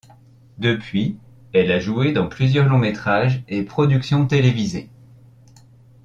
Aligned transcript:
Depuis, 0.57 1.19
elle 1.53 1.71
a 1.71 1.79
joué 1.79 2.11
dans 2.11 2.27
plusieurs 2.27 2.67
longs 2.67 2.79
métrages 2.79 3.43
et 3.47 3.61
productions 3.61 4.25
télévisées. 4.25 4.89